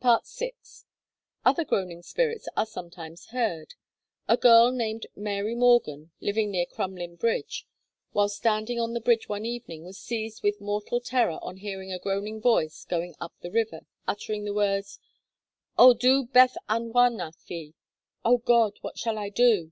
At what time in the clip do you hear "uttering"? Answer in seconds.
14.08-14.44